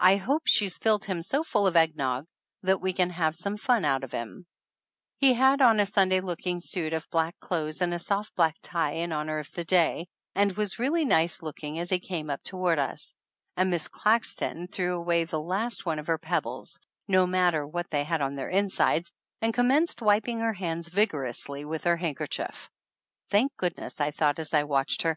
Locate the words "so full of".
1.22-1.74